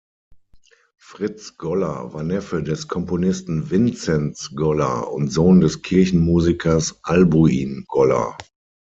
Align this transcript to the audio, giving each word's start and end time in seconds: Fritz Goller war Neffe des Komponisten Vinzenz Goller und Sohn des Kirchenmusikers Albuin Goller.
Fritz 0.99 1.57
Goller 1.57 2.11
war 2.11 2.23
Neffe 2.23 2.63
des 2.63 2.87
Komponisten 2.87 3.69
Vinzenz 3.69 4.49
Goller 4.55 5.13
und 5.13 5.27
Sohn 5.29 5.59
des 5.61 5.83
Kirchenmusikers 5.83 7.01
Albuin 7.03 7.85
Goller. 7.87 8.35